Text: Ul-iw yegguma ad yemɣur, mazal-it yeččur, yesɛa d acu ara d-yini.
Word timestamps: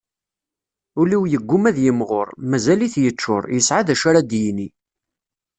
Ul-iw 0.99 1.23
yegguma 1.31 1.67
ad 1.69 1.77
yemɣur, 1.83 2.27
mazal-it 2.49 2.95
yeččur, 3.03 3.43
yesɛa 3.55 3.81
d 3.85 3.87
acu 3.93 4.05
ara 4.09 4.21
d-yini. 4.29 4.67